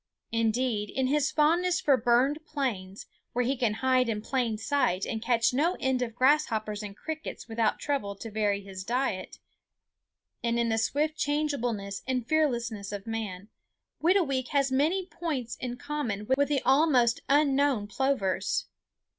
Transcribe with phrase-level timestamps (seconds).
[0.31, 5.21] Indeed, in his fondness for burned plains, where he can hide in plain sight and
[5.21, 9.37] catch no end of grasshoppers and crickets without trouble to vary his diet,
[10.43, 13.49] and in a swift changeableness and fearlessness of man,
[14.01, 18.65] Whitooweek has many points in common with the almost unknown plovers.